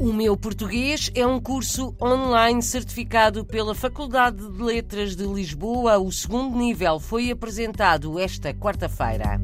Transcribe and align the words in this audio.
O 0.00 0.14
meu 0.14 0.34
português 0.34 1.10
é 1.14 1.26
um 1.26 1.38
curso 1.38 1.94
online 2.02 2.62
certificado 2.62 3.44
pela 3.44 3.74
Faculdade 3.74 4.50
de 4.50 4.62
Letras 4.62 5.14
de 5.14 5.24
Lisboa. 5.26 5.98
O 5.98 6.10
segundo 6.10 6.56
nível 6.56 6.98
foi 6.98 7.30
apresentado 7.30 8.18
esta 8.18 8.54
quarta-feira. 8.54 9.38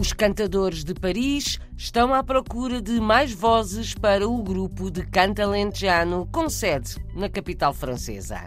Os 0.00 0.12
cantadores 0.12 0.82
de 0.82 0.94
Paris 0.94 1.60
estão 1.76 2.12
à 2.12 2.24
procura 2.24 2.82
de 2.82 3.00
mais 3.00 3.32
vozes 3.32 3.94
para 3.94 4.28
o 4.28 4.42
grupo 4.42 4.90
de 4.90 5.06
canta 5.06 5.46
lentejano 5.46 6.28
com 6.32 6.50
sede 6.50 6.96
na 7.14 7.28
capital 7.28 7.72
francesa. 7.72 8.42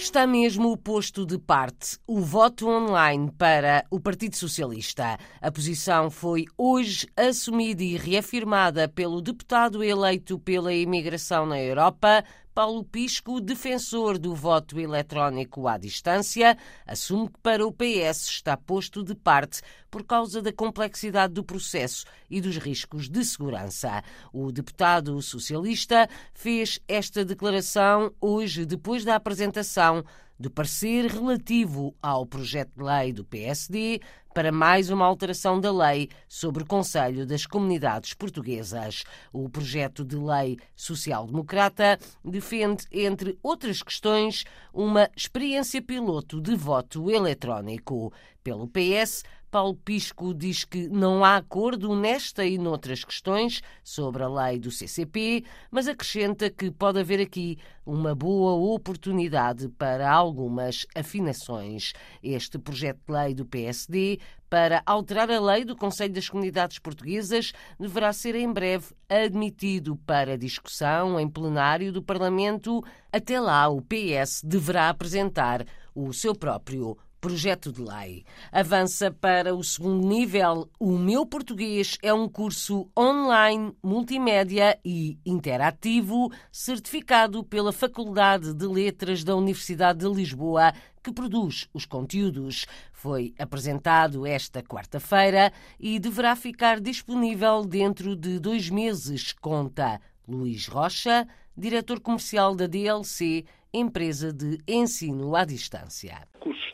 Está 0.00 0.26
mesmo 0.26 0.72
o 0.72 0.78
posto 0.78 1.26
de 1.26 1.38
parte, 1.38 1.98
o 2.06 2.20
voto 2.22 2.66
online 2.66 3.30
para 3.36 3.84
o 3.90 4.00
Partido 4.00 4.34
Socialista. 4.34 5.18
A 5.42 5.52
posição 5.52 6.10
foi 6.10 6.46
hoje 6.56 7.06
assumida 7.14 7.84
e 7.84 7.98
reafirmada 7.98 8.88
pelo 8.88 9.20
deputado 9.20 9.84
eleito 9.84 10.38
pela 10.38 10.72
imigração 10.72 11.44
na 11.44 11.60
Europa, 11.60 12.24
Paulo 12.54 12.84
Pisco, 12.84 13.40
defensor 13.40 14.18
do 14.18 14.34
voto 14.34 14.78
eletrónico 14.78 15.68
à 15.68 15.78
distância, 15.78 16.58
assume 16.86 17.28
que 17.28 17.38
para 17.40 17.64
o 17.64 17.72
PS 17.72 18.28
está 18.28 18.56
posto 18.56 19.04
de 19.04 19.14
parte 19.14 19.62
por 19.90 20.04
causa 20.04 20.42
da 20.42 20.52
complexidade 20.52 21.32
do 21.32 21.44
processo 21.44 22.04
e 22.28 22.40
dos 22.40 22.56
riscos 22.56 23.08
de 23.08 23.24
segurança. 23.24 24.02
O 24.32 24.50
deputado 24.50 25.20
socialista 25.22 26.08
fez 26.34 26.80
esta 26.88 27.24
declaração 27.24 28.12
hoje, 28.20 28.66
depois 28.66 29.04
da 29.04 29.14
apresentação 29.14 30.04
do 30.40 30.50
parecer 30.50 31.04
relativo 31.04 31.94
ao 32.02 32.24
projeto 32.24 32.70
de 32.74 32.82
lei 32.82 33.12
do 33.12 33.22
PSD 33.22 34.00
para 34.32 34.50
mais 34.50 34.88
uma 34.88 35.04
alteração 35.04 35.60
da 35.60 35.70
lei 35.70 36.08
sobre 36.26 36.62
o 36.62 36.66
Conselho 36.66 37.26
das 37.26 37.44
Comunidades 37.44 38.14
Portuguesas. 38.14 39.04
O 39.34 39.50
projeto 39.50 40.02
de 40.02 40.16
lei 40.16 40.56
social-democrata 40.74 41.98
defende, 42.24 42.86
entre 42.90 43.38
outras 43.42 43.82
questões, 43.82 44.44
uma 44.72 45.10
experiência 45.14 45.82
piloto 45.82 46.40
de 46.40 46.56
voto 46.56 47.10
eletrónico. 47.10 48.10
Pelo 48.42 48.66
PS, 48.66 49.22
Paulo 49.50 49.74
Pisco 49.74 50.32
diz 50.32 50.64
que 50.64 50.88
não 50.88 51.24
há 51.24 51.36
acordo 51.36 51.94
nesta 51.96 52.44
e 52.44 52.56
noutras 52.56 53.02
questões 53.04 53.60
sobre 53.82 54.22
a 54.22 54.28
lei 54.28 54.60
do 54.60 54.70
CCP, 54.70 55.44
mas 55.72 55.88
acrescenta 55.88 56.48
que 56.48 56.70
pode 56.70 57.00
haver 57.00 57.20
aqui 57.20 57.58
uma 57.84 58.14
boa 58.14 58.52
oportunidade 58.52 59.68
para 59.70 60.08
algumas 60.08 60.86
afinações. 60.94 61.92
Este 62.22 62.58
projeto 62.60 63.00
de 63.04 63.12
lei 63.12 63.34
do 63.34 63.44
PSD 63.44 64.20
para 64.48 64.82
alterar 64.86 65.28
a 65.28 65.40
lei 65.40 65.64
do 65.64 65.74
Conselho 65.74 66.14
das 66.14 66.28
Comunidades 66.28 66.78
Portuguesas 66.78 67.52
deverá 67.78 68.12
ser 68.12 68.36
em 68.36 68.52
breve 68.52 68.94
admitido 69.08 69.96
para 70.06 70.38
discussão 70.38 71.18
em 71.18 71.28
plenário 71.28 71.92
do 71.92 72.02
Parlamento. 72.02 72.84
Até 73.12 73.40
lá, 73.40 73.68
o 73.68 73.82
PS 73.82 74.42
deverá 74.44 74.90
apresentar 74.90 75.66
o 75.92 76.12
seu 76.12 76.36
próprio 76.36 76.96
projeto 77.20 77.70
de 77.70 77.82
lei. 77.82 78.24
Avança 78.50 79.10
para 79.10 79.54
o 79.54 79.62
segundo 79.62 80.06
nível. 80.06 80.70
O 80.78 80.96
Meu 80.96 81.26
Português 81.26 81.98
é 82.02 82.12
um 82.12 82.28
curso 82.28 82.88
online, 82.98 83.74
multimédia 83.82 84.78
e 84.84 85.18
interativo, 85.24 86.32
certificado 86.50 87.44
pela 87.44 87.72
Faculdade 87.72 88.54
de 88.54 88.66
Letras 88.66 89.22
da 89.22 89.36
Universidade 89.36 89.98
de 89.98 90.08
Lisboa, 90.08 90.72
que 91.02 91.12
produz 91.12 91.68
os 91.74 91.84
conteúdos. 91.84 92.66
Foi 92.92 93.34
apresentado 93.38 94.26
esta 94.26 94.62
quarta-feira 94.62 95.52
e 95.78 95.98
deverá 95.98 96.34
ficar 96.34 96.80
disponível 96.80 97.64
dentro 97.64 98.16
de 98.16 98.38
dois 98.38 98.70
meses, 98.70 99.32
conta 99.32 100.00
Luís 100.26 100.66
Rocha, 100.66 101.26
diretor 101.56 102.00
comercial 102.00 102.54
da 102.54 102.66
DLC, 102.66 103.44
empresa 103.72 104.32
de 104.32 104.58
ensino 104.68 105.34
à 105.36 105.44
distância 105.44 106.26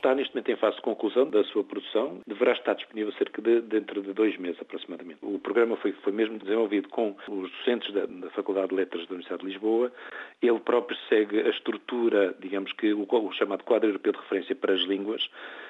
está 0.06 0.14
neste 0.14 0.32
momento 0.34 0.50
em 0.52 0.56
fase 0.56 0.76
de 0.76 0.82
conclusão 0.82 1.28
da 1.28 1.42
sua 1.44 1.64
produção, 1.64 2.20
deverá 2.26 2.52
estar 2.52 2.74
disponível 2.74 3.12
cerca 3.14 3.42
de 3.42 3.60
dentro 3.62 4.00
de 4.02 4.12
dois 4.12 4.38
meses 4.38 4.60
aproximadamente. 4.60 5.18
O 5.20 5.38
programa 5.40 5.76
foi, 5.78 5.92
foi 6.04 6.12
mesmo 6.12 6.38
desenvolvido 6.38 6.88
com 6.88 7.16
os 7.28 7.50
docentes 7.50 7.92
da, 7.92 8.06
da, 8.06 8.30
Faculdade 8.30 8.68
de 8.68 8.74
Letras 8.76 9.02
da 9.08 9.14
Universidade 9.14 9.42
de 9.42 9.48
Lisboa. 9.48 9.92
Ele 10.40 10.60
próprio 10.60 10.96
segue 11.08 11.40
a 11.40 11.48
estrutura, 11.48 12.36
digamos 12.38 12.72
que 12.74 12.92
o, 12.92 13.04
o 13.10 13.32
chamado 13.32 13.64
quadro 13.64 13.88
europeu 13.88 14.12
de 14.12 14.18
referência 14.18 14.54
para 14.54 14.74
as 14.74 14.80
línguas, 14.82 15.28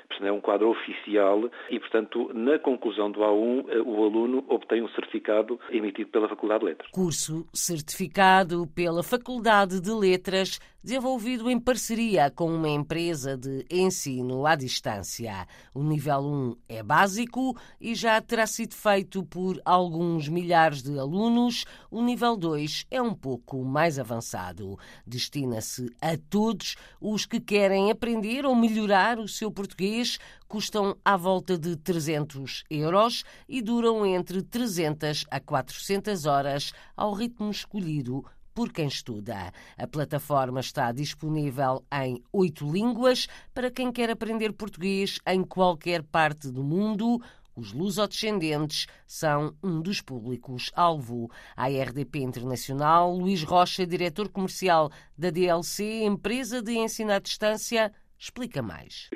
portanto, 0.08 0.28
é 0.28 0.32
um 0.32 0.40
quadro 0.40 0.68
oficial 0.68 1.50
e, 1.70 1.80
portanto, 1.80 2.30
na 2.34 2.58
conclusão 2.58 3.10
do 3.10 3.20
A1, 3.20 3.64
eh, 3.70 3.80
o 3.80 4.04
aluno 4.04 4.44
obtém 4.48 4.82
um 4.82 4.88
certificado 4.90 5.58
emitido 5.70 6.10
pela 6.10 6.28
Faculdade 6.28 6.60
de 6.60 6.66
Letras. 6.66 6.90
Curso 6.90 7.46
certificado 7.54 8.66
pela 8.74 9.02
Faculdade 9.02 9.80
de 9.80 9.90
Letras, 9.90 10.60
desenvolvido 10.82 11.15
em 11.24 11.58
parceria 11.58 12.30
com 12.30 12.54
uma 12.54 12.68
empresa 12.68 13.38
de 13.38 13.64
ensino 13.70 14.44
à 14.44 14.54
distância. 14.54 15.48
O 15.72 15.82
nível 15.82 16.20
1 16.20 16.56
é 16.68 16.82
básico 16.82 17.56
e 17.80 17.94
já 17.94 18.20
terá 18.20 18.46
sido 18.46 18.74
feito 18.74 19.24
por 19.24 19.58
alguns 19.64 20.28
milhares 20.28 20.82
de 20.82 20.98
alunos. 20.98 21.64
O 21.90 22.02
nível 22.02 22.36
2 22.36 22.86
é 22.90 23.00
um 23.00 23.14
pouco 23.14 23.64
mais 23.64 23.98
avançado. 23.98 24.78
Destina-se 25.06 25.90
a 26.02 26.18
todos 26.18 26.76
os 27.00 27.24
que 27.24 27.40
querem 27.40 27.90
aprender 27.90 28.44
ou 28.44 28.54
melhorar 28.54 29.18
o 29.18 29.26
seu 29.26 29.50
português 29.50 30.18
custam 30.46 30.96
à 31.02 31.16
volta 31.16 31.58
de 31.58 31.76
300 31.76 32.64
euros 32.68 33.24
e 33.48 33.62
duram 33.62 34.04
entre 34.04 34.42
300 34.42 35.24
a 35.30 35.40
400 35.40 36.26
horas 36.26 36.72
ao 36.94 37.14
ritmo 37.14 37.50
escolhido 37.50 38.22
por 38.56 38.72
quem 38.72 38.88
estuda. 38.88 39.52
A 39.76 39.86
plataforma 39.86 40.60
está 40.60 40.90
disponível 40.90 41.84
em 41.92 42.22
oito 42.32 42.66
línguas 42.72 43.28
para 43.52 43.70
quem 43.70 43.92
quer 43.92 44.08
aprender 44.08 44.54
português 44.54 45.18
em 45.26 45.44
qualquer 45.44 46.02
parte 46.02 46.50
do 46.50 46.64
mundo. 46.64 47.20
Os 47.54 47.74
lusodescendentes 47.74 48.86
são 49.06 49.54
um 49.62 49.82
dos 49.82 50.00
públicos-alvo. 50.00 51.30
A 51.54 51.68
RDP 51.68 52.20
Internacional, 52.20 53.14
Luís 53.14 53.42
Rocha, 53.42 53.86
diretor 53.86 54.30
comercial 54.30 54.90
da 55.18 55.28
DLC, 55.28 56.04
empresa 56.04 56.62
de 56.62 56.78
ensino 56.78 57.12
à 57.12 57.18
distância, 57.18 57.92
explica 58.18 58.62
mais. 58.62 59.10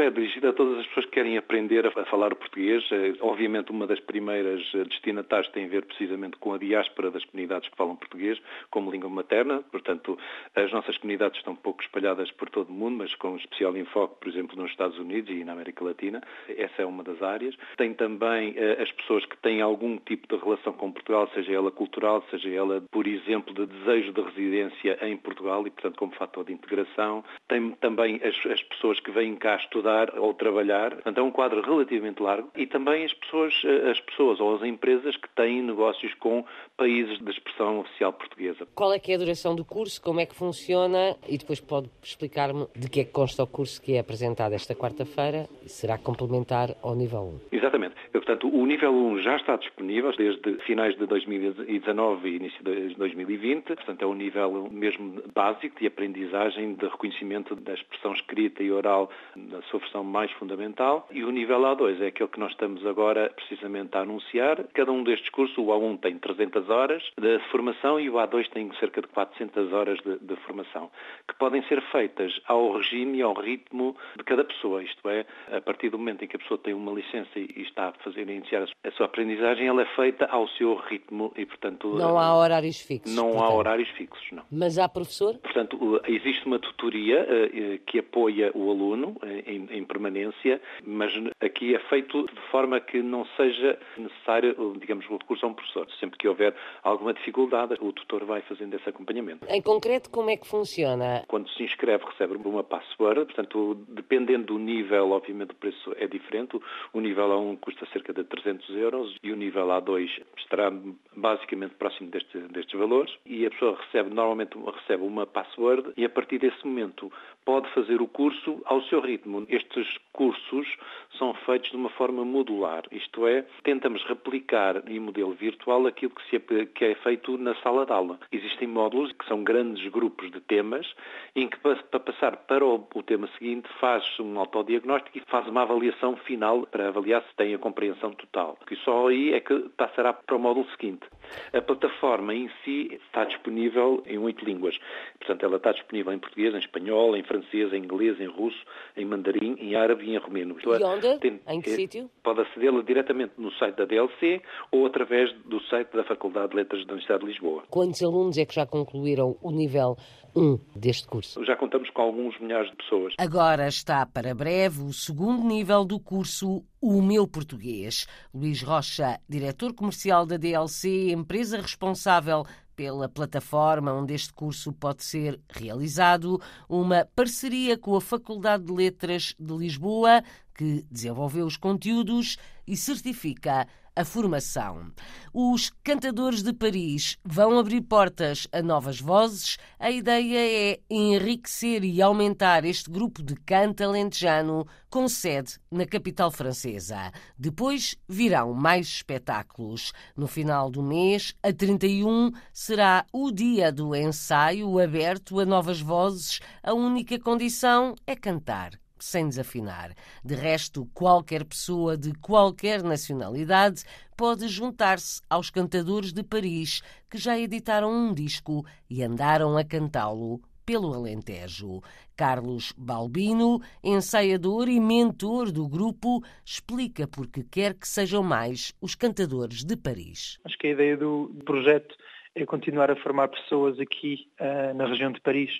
É 0.00 0.10
dirigido 0.10 0.48
a 0.48 0.52
todas 0.52 0.78
as 0.78 0.86
pessoas 0.86 1.06
que 1.06 1.12
querem 1.12 1.36
aprender 1.36 1.84
a 1.84 2.04
falar 2.04 2.32
português. 2.36 2.84
Eh, 2.92 3.14
obviamente, 3.20 3.72
uma 3.72 3.84
das 3.84 3.98
primeiras 3.98 4.62
eh, 4.72 4.84
destinatárias 4.84 5.50
tem 5.50 5.64
a 5.64 5.68
ver 5.68 5.84
precisamente 5.86 6.36
com 6.36 6.54
a 6.54 6.58
diáspora 6.58 7.10
das 7.10 7.24
comunidades 7.24 7.68
que 7.68 7.76
falam 7.76 7.96
português 7.96 8.40
como 8.70 8.92
língua 8.92 9.10
materna. 9.10 9.60
Portanto, 9.72 10.16
as 10.54 10.70
nossas 10.70 10.96
comunidades 10.98 11.38
estão 11.38 11.54
um 11.54 11.56
pouco 11.56 11.82
espalhadas 11.82 12.30
por 12.30 12.48
todo 12.48 12.68
o 12.68 12.72
mundo, 12.72 12.98
mas 12.98 13.12
com 13.16 13.34
especial 13.36 13.76
enfoque, 13.76 14.20
por 14.20 14.28
exemplo, 14.28 14.56
nos 14.56 14.70
Estados 14.70 14.96
Unidos 14.98 15.34
e 15.34 15.42
na 15.42 15.52
América 15.52 15.84
Latina. 15.84 16.22
Essa 16.48 16.82
é 16.82 16.86
uma 16.86 17.02
das 17.02 17.20
áreas. 17.20 17.56
Tem 17.76 17.92
também 17.92 18.54
eh, 18.56 18.80
as 18.80 18.92
pessoas 18.92 19.24
que 19.26 19.36
têm 19.38 19.60
algum 19.60 19.98
tipo 19.98 20.28
de 20.28 20.40
relação 20.40 20.74
com 20.74 20.92
Portugal, 20.92 21.28
seja 21.34 21.52
ela 21.52 21.72
cultural, 21.72 22.24
seja 22.30 22.48
ela, 22.50 22.80
por 22.92 23.08
exemplo, 23.08 23.52
de 23.52 23.66
desejo 23.66 24.12
de 24.12 24.20
residência 24.20 24.96
em 25.02 25.16
Portugal 25.16 25.66
e, 25.66 25.70
portanto, 25.70 25.96
como 25.96 26.12
fator 26.12 26.44
de 26.44 26.52
integração. 26.52 27.24
Tem 27.48 27.72
também 27.80 28.20
as, 28.22 28.46
as 28.46 28.62
pessoas 28.62 29.00
que 29.00 29.10
vêm 29.10 29.34
cá 29.34 29.56
estudar 29.56 29.87
ou 30.16 30.34
trabalhar. 30.34 30.92
Portanto, 30.92 31.18
é 31.18 31.22
um 31.22 31.30
quadro 31.30 31.60
relativamente 31.60 32.22
largo 32.22 32.50
e 32.56 32.66
também 32.66 33.04
as 33.04 33.12
pessoas, 33.12 33.54
eh, 33.64 33.90
as 33.90 34.00
pessoas 34.00 34.40
ou 34.40 34.56
as 34.56 34.62
empresas 34.62 35.16
que 35.16 35.28
têm 35.30 35.62
negócios 35.62 36.12
com 36.14 36.44
países 36.76 37.18
de 37.18 37.30
expressão 37.30 37.80
oficial 37.80 38.12
portuguesa. 38.12 38.66
Qual 38.74 38.92
é 38.92 38.98
que 38.98 39.12
é 39.12 39.14
a 39.14 39.18
duração 39.18 39.54
do 39.54 39.64
curso? 39.64 40.00
Como 40.00 40.20
é 40.20 40.26
que 40.26 40.34
funciona? 40.34 41.16
E 41.28 41.36
depois 41.38 41.60
pode 41.60 41.90
explicar-me 42.02 42.66
de 42.76 42.88
que 42.88 43.00
é 43.00 43.04
que 43.04 43.12
consta 43.12 43.42
o 43.42 43.46
curso 43.46 43.80
que 43.80 43.94
é 43.94 43.98
apresentado 43.98 44.52
esta 44.52 44.74
quarta-feira 44.74 45.48
e 45.64 45.68
será 45.68 45.98
complementar 45.98 46.74
ao 46.82 46.94
nível 46.94 47.40
1. 47.52 47.56
Exatamente. 47.56 47.94
Portanto, 48.12 48.48
o 48.54 48.66
nível 48.66 48.92
1 48.92 49.22
já 49.22 49.36
está 49.36 49.56
disponível 49.56 50.12
desde 50.16 50.58
finais 50.66 50.96
de 50.96 51.06
2019 51.06 52.28
e 52.28 52.36
início 52.36 52.62
de 52.62 52.94
2020. 52.94 53.64
Portanto, 53.64 54.02
é 54.02 54.06
um 54.06 54.14
nível 54.14 54.68
mesmo 54.70 55.22
básico 55.34 55.80
de 55.80 55.86
aprendizagem 55.86 56.74
de 56.74 56.86
reconhecimento 56.86 57.54
da 57.56 57.74
expressão 57.74 58.12
escrita 58.12 58.62
e 58.62 58.70
oral 58.70 59.10
na 59.34 59.62
sua 59.62 59.77
versão 59.78 60.04
mais 60.04 60.30
fundamental. 60.32 61.06
E 61.10 61.24
o 61.24 61.30
nível 61.30 61.60
A2 61.60 62.00
é 62.00 62.06
aquele 62.08 62.28
que 62.28 62.40
nós 62.40 62.52
estamos 62.52 62.84
agora 62.86 63.30
precisamente 63.34 63.96
a 63.96 64.00
anunciar. 64.00 64.64
Cada 64.74 64.92
um 64.92 65.02
destes 65.02 65.28
cursos, 65.30 65.56
o 65.58 65.66
A1 65.66 66.00
tem 66.00 66.18
300 66.18 66.68
horas 66.70 67.02
de 67.18 67.38
formação 67.50 67.98
e 68.00 68.08
o 68.10 68.14
A2 68.14 68.48
tem 68.50 68.70
cerca 68.78 69.00
de 69.00 69.08
400 69.08 69.72
horas 69.72 69.98
de, 70.00 70.18
de 70.18 70.36
formação, 70.42 70.90
que 71.26 71.34
podem 71.34 71.62
ser 71.64 71.80
feitas 71.90 72.32
ao 72.46 72.76
regime 72.76 73.18
e 73.18 73.22
ao 73.22 73.34
ritmo 73.34 73.96
de 74.16 74.24
cada 74.24 74.44
pessoa. 74.44 74.82
Isto 74.82 75.08
é, 75.08 75.24
a 75.52 75.60
partir 75.60 75.90
do 75.90 75.98
momento 75.98 76.24
em 76.24 76.28
que 76.28 76.36
a 76.36 76.38
pessoa 76.38 76.58
tem 76.58 76.74
uma 76.74 76.92
licença 76.92 77.38
e 77.38 77.62
está 77.62 77.88
a 77.88 77.92
fazer 78.04 78.28
a 78.28 78.32
iniciar 78.32 78.68
a 78.84 78.90
sua 78.92 79.06
aprendizagem, 79.06 79.66
ela 79.66 79.82
é 79.82 79.86
feita 79.96 80.26
ao 80.26 80.48
seu 80.48 80.74
ritmo 80.74 81.32
e, 81.36 81.46
portanto... 81.46 81.88
Não 81.96 82.18
há 82.18 82.36
horários 82.36 82.80
fixos. 82.80 83.14
Não 83.14 83.30
portanto. 83.30 83.44
há 83.44 83.54
horários 83.54 83.88
fixos, 83.90 84.32
não. 84.32 84.44
Mas 84.50 84.78
há 84.78 84.88
professor? 84.88 85.36
Portanto, 85.38 86.00
existe 86.06 86.46
uma 86.46 86.58
tutoria 86.58 87.22
uh, 87.22 87.78
que 87.86 87.98
apoia 87.98 88.50
o 88.54 88.70
aluno 88.70 89.16
em, 89.46 89.67
em, 89.70 89.84
permanência, 89.84 90.60
mas 90.84 91.12
aqui 91.40 91.74
é 91.74 91.78
feito 91.88 92.26
de 92.26 92.40
forma 92.50 92.80
que 92.80 93.02
não 93.02 93.24
seja 93.36 93.78
necessário, 93.96 94.54
digamos, 94.78 95.08
o 95.08 95.16
recurso 95.16 95.46
a 95.46 95.48
um 95.48 95.54
professor. 95.54 95.86
Sempre 95.98 96.18
que 96.18 96.28
houver 96.28 96.54
alguma 96.82 97.14
dificuldade, 97.14 97.74
o 97.80 97.92
tutor 97.92 98.24
vai 98.24 98.40
fazendo 98.42 98.74
esse 98.74 98.88
acompanhamento. 98.88 99.46
Em 99.48 99.62
concreto, 99.62 100.10
como 100.10 100.30
é 100.30 100.36
que 100.36 100.46
funciona? 100.46 101.24
Quando 101.28 101.48
se 101.50 101.62
inscreve, 101.62 102.04
recebe 102.04 102.36
uma 102.36 102.62
password, 102.62 103.26
portanto, 103.26 103.74
dependendo 103.88 104.46
do 104.46 104.58
nível, 104.58 105.10
obviamente 105.10 105.50
o 105.50 105.54
preço 105.54 105.92
é 105.96 106.06
diferente. 106.06 106.58
O 106.92 107.00
nível 107.00 107.28
A1 107.28 107.58
custa 107.60 107.86
cerca 107.92 108.12
de 108.12 108.24
300 108.24 108.68
euros 108.76 109.16
e 109.22 109.32
o 109.32 109.36
nível 109.36 109.66
A2 109.66 110.08
estará 110.36 110.72
basicamente 111.16 111.74
próximo 111.74 112.10
deste, 112.10 112.38
destes 112.48 112.78
valores 112.78 113.12
e 113.26 113.46
a 113.46 113.50
pessoa 113.50 113.76
recebe, 113.76 114.14
normalmente 114.14 114.56
recebe 114.58 115.02
uma 115.02 115.26
password 115.26 115.92
e 115.96 116.04
a 116.04 116.08
partir 116.08 116.38
desse 116.38 116.66
momento 116.66 117.12
pode 117.44 117.68
fazer 117.72 118.00
o 118.00 118.06
curso 118.06 118.60
ao 118.64 118.82
seu 118.84 119.00
ritmo. 119.00 119.46
Estes 119.48 119.98
cursos 120.12 120.68
são 121.16 121.32
feitos 121.34 121.70
de 121.70 121.76
uma 121.76 121.88
forma 121.90 122.24
modular, 122.24 122.82
isto 122.92 123.26
é, 123.26 123.44
tentamos 123.64 124.04
replicar 124.04 124.82
em 124.88 125.00
modelo 125.00 125.32
virtual 125.32 125.86
aquilo 125.86 126.12
que, 126.12 126.84
é, 126.84 126.90
é 126.90 126.94
feito 126.96 127.38
na 127.38 127.54
sala 127.56 127.86
de 127.86 127.92
aula. 127.92 128.18
Existem 128.30 128.68
módulos 128.68 129.12
que 129.12 129.26
são 129.26 129.42
grandes 129.42 129.90
grupos 129.90 130.30
de 130.30 130.40
temas 130.40 130.86
em 131.34 131.48
que 131.48 131.58
para 131.58 132.00
passar 132.00 132.36
para 132.36 132.64
o, 132.64 132.86
o 132.94 133.02
tema 133.02 133.28
seguinte 133.38 133.68
faz 133.80 134.04
um 134.20 134.38
autodiagnóstico 134.38 135.18
e 135.18 135.22
faz 135.28 135.46
uma 135.48 135.62
avaliação 135.62 136.16
final 136.16 136.66
para 136.66 136.88
avaliar 136.88 137.22
se 137.22 137.34
tem 137.36 137.54
a 137.54 137.58
compreensão 137.58 138.12
total. 138.12 138.58
E 138.70 138.76
só 138.76 139.08
aí 139.08 139.32
é 139.32 139.40
que 139.40 139.58
passará 139.76 140.12
para 140.12 140.36
o 140.36 140.38
módulo 140.38 140.68
seguinte. 140.70 141.06
A 141.52 141.60
plataforma 141.60 142.34
em 142.34 142.50
si 142.64 143.00
está 143.06 143.24
disponível 143.24 144.02
em 144.06 144.18
oito 144.18 144.44
línguas. 144.44 144.78
Portanto, 145.18 145.44
ela 145.44 145.56
está 145.56 145.72
disponível 145.72 146.12
em 146.12 146.18
português, 146.18 146.54
em 146.54 146.58
espanhol, 146.58 147.16
em 147.16 147.22
francês, 147.22 147.72
em 147.72 147.78
inglês, 147.78 148.20
em 148.20 148.26
russo, 148.26 148.58
em 148.96 149.04
mandarim, 149.04 149.37
em 149.44 149.74
árabe 149.74 150.04
e 150.04 150.14
em 150.14 150.18
romeno. 150.18 150.56
E 150.58 150.84
onde? 150.84 151.18
Tem, 151.18 151.40
em 151.48 151.60
que 151.60 151.70
é, 151.70 151.74
sítio? 151.74 152.10
Pode 152.22 152.40
acedê-la 152.40 152.82
diretamente 152.82 153.32
no 153.38 153.50
site 153.52 153.76
da 153.76 153.84
DLC 153.84 154.42
ou 154.70 154.86
através 154.86 155.32
do 155.44 155.60
site 155.64 155.92
da 155.94 156.04
Faculdade 156.04 156.50
de 156.50 156.56
Letras 156.56 156.86
da 156.86 156.92
Universidade 156.92 157.20
de 157.20 157.26
Lisboa. 157.32 157.62
Quantos 157.70 158.02
alunos 158.02 158.38
é 158.38 158.44
que 158.44 158.54
já 158.54 158.66
concluíram 158.66 159.36
o 159.42 159.50
nível 159.50 159.96
1 160.34 160.58
deste 160.76 161.06
curso? 161.06 161.44
Já 161.44 161.56
contamos 161.56 161.90
com 161.90 162.02
alguns 162.02 162.38
milhares 162.40 162.70
de 162.70 162.76
pessoas. 162.76 163.14
Agora 163.18 163.68
está 163.68 164.04
para 164.06 164.34
breve 164.34 164.82
o 164.82 164.92
segundo 164.92 165.44
nível 165.44 165.84
do 165.84 166.00
curso 166.00 166.62
O 166.80 167.02
Meu 167.02 167.26
Português. 167.26 168.06
Luís 168.34 168.62
Rocha, 168.62 169.18
diretor 169.28 169.74
comercial 169.74 170.26
da 170.26 170.36
DLC, 170.36 171.10
empresa 171.10 171.56
responsável 171.58 172.44
pela 172.78 173.08
plataforma 173.08 173.92
onde 173.92 174.14
este 174.14 174.32
curso 174.32 174.72
pode 174.72 175.02
ser 175.02 175.40
realizado, 175.50 176.40
uma 176.68 177.04
parceria 177.04 177.76
com 177.76 177.96
a 177.96 178.00
Faculdade 178.00 178.66
de 178.66 178.72
Letras 178.72 179.34
de 179.36 179.52
Lisboa, 179.52 180.22
que 180.54 180.86
desenvolveu 180.88 181.44
os 181.44 181.56
conteúdos 181.56 182.36
e 182.64 182.76
certifica 182.76 183.66
a 183.98 184.04
formação. 184.04 184.92
Os 185.34 185.72
cantadores 185.82 186.40
de 186.40 186.52
Paris 186.52 187.18
vão 187.24 187.58
abrir 187.58 187.80
portas 187.80 188.46
a 188.52 188.62
novas 188.62 189.00
vozes. 189.00 189.58
A 189.76 189.90
ideia 189.90 190.38
é 190.38 190.80
enriquecer 190.88 191.82
e 191.82 192.00
aumentar 192.00 192.64
este 192.64 192.88
grupo 192.88 193.24
de 193.24 193.34
canta 193.34 193.84
alentejano 193.84 194.64
com 194.88 195.08
sede 195.08 195.58
na 195.68 195.84
capital 195.84 196.30
francesa. 196.30 197.10
Depois 197.36 197.96
virão 198.08 198.54
mais 198.54 198.86
espetáculos. 198.86 199.92
No 200.16 200.28
final 200.28 200.70
do 200.70 200.80
mês, 200.80 201.34
a 201.42 201.52
31, 201.52 202.30
será 202.52 203.04
o 203.12 203.32
dia 203.32 203.72
do 203.72 203.96
ensaio 203.96 204.78
aberto 204.78 205.40
a 205.40 205.44
novas 205.44 205.80
vozes. 205.80 206.38
A 206.62 206.72
única 206.72 207.18
condição 207.18 207.96
é 208.06 208.14
cantar 208.14 208.78
sem 209.04 209.28
desafinar. 209.28 209.92
De 210.24 210.34
resto, 210.34 210.88
qualquer 210.94 211.44
pessoa 211.44 211.96
de 211.96 212.12
qualquer 212.14 212.82
nacionalidade 212.82 213.84
pode 214.16 214.48
juntar-se 214.48 215.20
aos 215.28 215.50
cantadores 215.50 216.12
de 216.12 216.22
Paris 216.22 216.82
que 217.10 217.18
já 217.18 217.38
editaram 217.38 217.90
um 217.90 218.12
disco 218.12 218.64
e 218.90 219.02
andaram 219.02 219.56
a 219.56 219.64
cantá-lo 219.64 220.40
pelo 220.68 220.92
Alentejo. 220.92 221.80
Carlos 222.14 222.74
Balbino, 222.76 223.60
ensaiador 223.82 224.68
e 224.68 224.78
mentor 224.78 225.50
do 225.50 225.66
grupo, 225.66 226.22
explica 226.44 227.06
porque 227.06 227.42
quer 227.42 227.72
que 227.72 227.88
sejam 227.88 228.22
mais 228.22 228.74
os 228.82 228.94
cantadores 228.94 229.64
de 229.64 229.76
Paris. 229.76 230.38
Acho 230.44 230.58
que 230.58 230.66
a 230.66 230.70
ideia 230.72 230.96
do 230.96 231.34
projeto 231.46 231.96
é 232.34 232.44
continuar 232.44 232.90
a 232.90 232.96
formar 232.96 233.28
pessoas 233.28 233.80
aqui 233.80 234.28
uh, 234.40 234.74
na 234.74 234.86
região 234.86 235.10
de 235.10 235.20
Paris 235.20 235.50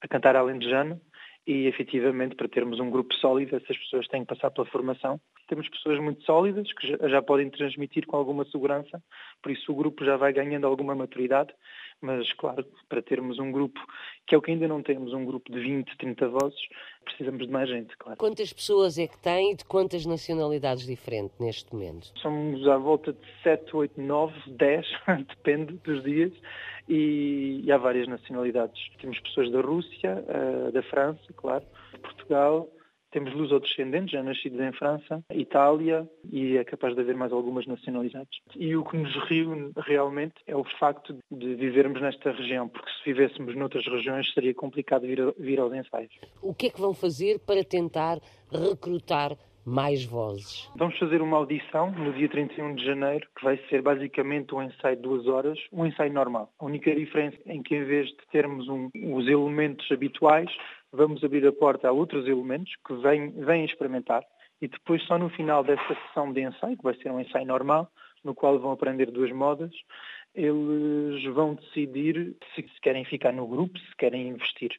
a 0.00 0.08
cantar 0.08 0.34
alentejano 0.34 1.00
e 1.46 1.66
efetivamente 1.66 2.34
para 2.34 2.48
termos 2.48 2.80
um 2.80 2.90
grupo 2.90 3.14
sólido 3.14 3.56
essas 3.56 3.76
pessoas 3.76 4.08
têm 4.08 4.22
que 4.22 4.34
passar 4.34 4.50
pela 4.50 4.66
formação. 4.66 5.20
Temos 5.48 5.68
pessoas 5.68 6.00
muito 6.00 6.24
sólidas 6.24 6.72
que 6.72 6.98
já, 7.08 7.22
podem 7.22 7.48
transmitir 7.50 8.04
com 8.06 8.16
alguma 8.16 8.44
segurança, 8.46 9.00
por 9.42 9.52
isso 9.52 9.70
o 9.70 9.76
grupo 9.76 10.04
já 10.04 10.16
vai 10.16 10.32
ganhando 10.32 10.66
alguma 10.66 10.94
maturidade, 10.94 11.52
mas 12.00 12.32
claro, 12.34 12.64
para 12.88 13.02
termos 13.02 13.38
um 13.38 13.50
grupo, 13.50 13.80
que 14.26 14.34
é 14.34 14.38
o 14.38 14.42
que 14.42 14.50
ainda 14.50 14.68
não 14.68 14.82
temos, 14.82 15.12
um 15.12 15.24
grupo 15.24 15.50
de 15.50 15.60
20, 15.60 15.96
30 15.96 16.28
vozes, 16.28 16.60
precisamos 17.04 17.46
de 17.46 17.52
mais 17.52 17.68
gente, 17.68 17.96
claro. 17.96 18.18
Quantas 18.18 18.52
pessoas 18.52 18.98
é 18.98 19.06
que 19.06 19.18
tem 19.18 19.52
e 19.52 19.56
de 19.56 19.64
quantas 19.64 20.04
nacionalidades 20.04 20.86
diferentes 20.86 21.38
neste 21.38 21.72
momento? 21.72 22.12
Somos 22.20 22.66
à 22.68 22.76
volta 22.76 23.12
de 23.12 23.42
7, 23.42 23.74
8, 23.74 24.00
9, 24.00 24.34
10, 24.46 24.86
depende 25.28 25.74
dos 25.84 26.02
dias 26.02 26.32
e, 26.88 27.62
e 27.64 27.72
há 27.72 27.78
várias 27.78 28.06
nacionalidades. 28.08 28.80
Temos 29.00 29.18
pessoas 29.20 29.50
da 29.50 29.60
Rússia, 29.60 30.24
uh, 30.28 30.72
da 30.72 30.82
França, 30.84 31.32
claro, 31.36 31.64
de 31.92 32.00
Portugal, 32.00 32.68
temos 33.16 33.32
lusodescendentes, 33.32 34.10
já 34.10 34.22
nascidos 34.22 34.60
em 34.60 34.72
França, 34.72 35.24
Itália 35.32 36.06
e 36.30 36.58
é 36.58 36.64
capaz 36.64 36.94
de 36.94 37.00
haver 37.00 37.16
mais 37.16 37.32
algumas 37.32 37.66
nacionalidades. 37.66 38.40
E 38.54 38.76
o 38.76 38.84
que 38.84 38.94
nos 38.94 39.14
riu 39.26 39.72
realmente 39.74 40.34
é 40.46 40.54
o 40.54 40.62
facto 40.78 41.16
de 41.30 41.54
vivermos 41.54 42.02
nesta 42.02 42.30
região, 42.32 42.68
porque 42.68 42.90
se 42.90 43.04
vivêssemos 43.14 43.56
noutras 43.56 43.86
regiões 43.86 44.30
seria 44.34 44.52
complicado 44.52 45.06
vir, 45.06 45.34
vir 45.38 45.58
aos 45.58 45.72
ensaios. 45.72 46.12
O 46.42 46.52
que 46.52 46.66
é 46.66 46.70
que 46.70 46.78
vão 46.78 46.92
fazer 46.92 47.38
para 47.38 47.64
tentar 47.64 48.18
recrutar 48.52 49.34
mais 49.66 50.04
vozes. 50.04 50.70
Vamos 50.76 50.96
fazer 50.96 51.20
uma 51.20 51.36
audição 51.38 51.90
no 51.90 52.12
dia 52.12 52.28
31 52.28 52.76
de 52.76 52.84
janeiro, 52.84 53.26
que 53.36 53.44
vai 53.44 53.58
ser 53.68 53.82
basicamente 53.82 54.54
um 54.54 54.62
ensaio 54.62 54.94
de 54.94 55.02
duas 55.02 55.26
horas, 55.26 55.58
um 55.72 55.84
ensaio 55.84 56.12
normal. 56.12 56.52
A 56.60 56.64
única 56.64 56.94
diferença 56.94 57.36
é 57.44 57.58
que 57.58 57.74
em 57.74 57.82
vez 57.82 58.06
de 58.06 58.18
termos 58.30 58.68
um, 58.68 58.88
os 58.94 59.26
elementos 59.26 59.90
habituais, 59.90 60.48
vamos 60.92 61.22
abrir 61.22 61.46
a 61.46 61.52
porta 61.52 61.88
a 61.88 61.92
outros 61.92 62.26
elementos 62.26 62.72
que 62.86 62.94
vêm, 62.94 63.30
vêm 63.30 63.64
experimentar 63.64 64.22
e 64.60 64.68
depois 64.68 65.02
só 65.04 65.18
no 65.18 65.28
final 65.28 65.62
dessa 65.62 65.94
sessão 66.06 66.32
de 66.32 66.42
ensaio, 66.42 66.76
que 66.76 66.82
vai 66.82 66.94
ser 66.96 67.10
um 67.10 67.20
ensaio 67.20 67.46
normal, 67.46 67.90
no 68.24 68.34
qual 68.34 68.58
vão 68.58 68.72
aprender 68.72 69.10
duas 69.10 69.30
modas, 69.30 69.70
eles 70.34 71.22
vão 71.34 71.54
decidir 71.54 72.36
se 72.54 72.62
querem 72.82 73.04
ficar 73.04 73.32
no 73.32 73.46
grupo, 73.46 73.78
se 73.78 73.96
querem 73.96 74.28
investir. 74.28 74.72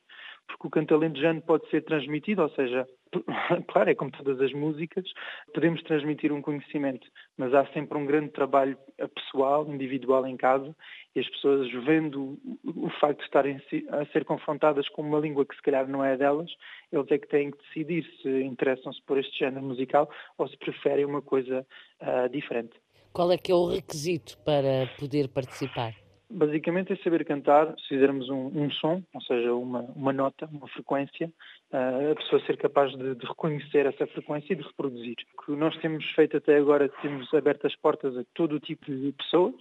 Porque 0.48 0.68
o 0.68 0.70
canto 0.70 0.94
alentejano 0.94 1.42
pode 1.42 1.70
ser 1.70 1.84
transmitido, 1.84 2.42
ou 2.42 2.50
seja, 2.50 2.88
claro, 3.68 3.90
é 3.90 3.96
como 3.96 4.12
todas 4.12 4.40
as 4.40 4.54
músicas, 4.54 5.06
podemos 5.54 5.82
transmitir 5.84 6.32
um 6.32 6.42
conhecimento, 6.42 7.08
mas 7.38 7.54
há 7.54 7.66
sempre 7.68 7.98
um 7.98 8.06
grande 8.06 8.30
trabalho 8.30 8.78
pessoal, 9.14 9.68
individual 9.68 10.26
em 10.26 10.38
casa, 10.38 10.76
e 11.18 11.20
as 11.20 11.30
pessoas 11.30 11.72
vendo 11.84 12.38
o 12.64 12.90
facto 13.02 13.18
de 13.18 13.26
estarem 13.26 13.60
a 13.90 14.06
ser 14.08 14.24
confrontadas 14.24 14.88
com 14.90 15.02
uma 15.02 15.20
língua 15.20 15.48
que 15.48 15.56
se 15.56 15.62
calhar 15.64 15.88
não 15.88 16.06
é 16.06 16.16
delas, 16.16 16.52
eles 16.92 17.10
é 17.10 17.18
que 17.18 17.28
têm 17.28 17.50
que 17.50 17.58
decidir 17.58 18.06
se 18.22 18.44
interessam-se 18.44 19.02
por 19.02 19.18
este 19.18 19.40
género 19.40 19.66
musical 19.66 20.08
ou 20.38 20.48
se 20.48 20.56
preferem 20.58 21.06
uma 21.06 21.22
coisa 21.24 21.66
uh, 22.02 22.30
diferente. 22.30 22.74
Qual 23.12 23.32
é 23.32 23.38
que 23.38 23.52
é 23.52 23.56
o 23.56 23.66
requisito 23.66 24.38
para 24.46 24.88
poder 25.00 25.28
participar? 25.30 25.96
Basicamente 26.30 26.94
é 26.94 26.98
saber 26.98 27.26
cantar, 27.26 27.74
se 27.80 27.88
fizermos 27.88 28.30
um, 28.30 28.52
um 28.54 28.70
som, 28.70 29.02
ou 29.12 29.22
seja, 29.22 29.52
uma, 29.56 29.82
uma 29.96 30.14
nota, 30.14 30.48
uma 30.52 30.68
frequência, 30.68 31.32
uh, 31.72 32.12
a 32.12 32.16
pessoa 32.16 32.46
ser 32.46 32.58
capaz 32.58 32.92
de, 32.92 33.16
de, 33.16 33.26
reconhecer 33.26 33.88
essa 33.88 34.06
frequência 34.06 34.54
e 34.54 34.56
de 34.56 34.62
reproduzir. 34.62 35.16
O 35.36 35.46
que 35.46 35.52
nós 35.54 35.76
temos 35.78 36.06
feito 36.12 36.38
até 36.38 36.58
agora, 36.58 36.90
temos 37.02 37.34
aberto 37.34 37.66
as 37.66 37.76
portas 37.76 38.16
a 38.16 38.24
todo 38.36 38.58
o 38.58 38.60
tipo 38.60 38.86
de 38.86 39.12
pessoas 39.14 39.56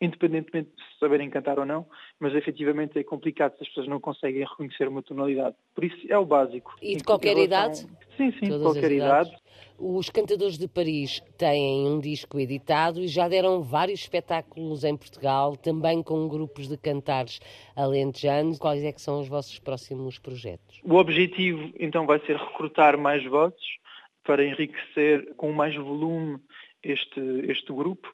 independentemente 0.00 0.70
de 0.70 0.98
saberem 0.98 1.28
cantar 1.28 1.58
ou 1.58 1.66
não, 1.66 1.86
mas 2.18 2.34
efetivamente 2.34 2.98
é 2.98 3.04
complicado 3.04 3.56
se 3.56 3.62
as 3.62 3.68
pessoas 3.68 3.86
não 3.86 4.00
conseguem 4.00 4.44
reconhecer 4.44 4.88
uma 4.88 5.02
tonalidade. 5.02 5.54
Por 5.74 5.84
isso 5.84 5.98
é 6.08 6.16
o 6.16 6.24
básico. 6.24 6.74
E 6.80 6.96
de 6.96 7.04
qualquer 7.04 7.36
idade? 7.36 7.86
Sim, 8.16 8.32
sim, 8.32 8.48
de 8.48 8.58
qualquer 8.62 8.90
idade. 8.92 9.30
Os 9.78 10.10
Cantadores 10.10 10.58
de 10.58 10.68
Paris 10.68 11.20
têm 11.38 11.86
um 11.86 12.00
disco 12.00 12.38
editado 12.38 13.00
e 13.00 13.08
já 13.08 13.28
deram 13.28 13.62
vários 13.62 14.00
espetáculos 14.00 14.84
em 14.84 14.96
Portugal, 14.96 15.56
também 15.56 16.02
com 16.02 16.28
grupos 16.28 16.68
de 16.68 16.76
cantares 16.76 17.40
alentejanos. 17.74 18.58
Quais 18.58 18.84
é 18.84 18.92
que 18.92 19.00
são 19.00 19.20
os 19.20 19.28
vossos 19.28 19.58
próximos 19.58 20.18
projetos? 20.18 20.80
O 20.84 20.96
objetivo, 20.96 21.72
então, 21.78 22.06
vai 22.06 22.20
ser 22.26 22.36
recrutar 22.36 22.98
mais 22.98 23.24
vozes 23.24 23.80
para 24.22 24.44
enriquecer 24.44 25.34
com 25.36 25.50
mais 25.52 25.74
volume 25.74 26.38
este, 26.82 27.20
este 27.48 27.72
grupo 27.72 28.06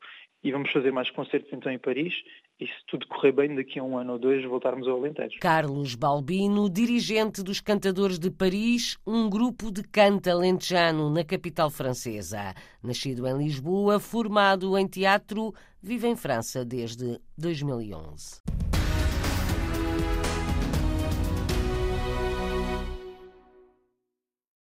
e 0.46 0.52
vamos 0.52 0.70
fazer 0.70 0.92
mais 0.92 1.10
concertos 1.10 1.52
então 1.52 1.72
em 1.72 1.78
Paris 1.78 2.14
e 2.60 2.66
se 2.66 2.72
tudo 2.86 3.06
correr 3.08 3.32
bem, 3.32 3.54
daqui 3.54 3.80
a 3.80 3.82
um 3.82 3.98
ano 3.98 4.12
ou 4.12 4.18
dois 4.18 4.44
voltarmos 4.44 4.86
ao 4.86 4.96
Alentejo. 4.96 5.40
Carlos 5.40 5.96
Balbino, 5.96 6.70
dirigente 6.70 7.42
dos 7.42 7.60
Cantadores 7.60 8.18
de 8.18 8.30
Paris, 8.30 8.96
um 9.04 9.28
grupo 9.28 9.72
de 9.72 9.82
canta 9.82 10.30
alentejano 10.30 11.10
na 11.10 11.24
capital 11.24 11.68
francesa. 11.68 12.54
Nascido 12.82 13.26
em 13.26 13.36
Lisboa, 13.36 13.98
formado 13.98 14.78
em 14.78 14.86
teatro, 14.86 15.52
vive 15.82 16.06
em 16.06 16.16
França 16.16 16.64
desde 16.64 17.20
2011. 17.36 18.65